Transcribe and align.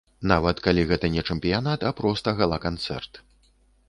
Нават 0.29 0.59
калі 0.67 0.85
гэта 0.91 1.09
не 1.15 1.23
чэмпіянат, 1.29 1.85
а 1.89 1.91
проста 1.99 2.33
гала-канцэрт. 2.39 3.21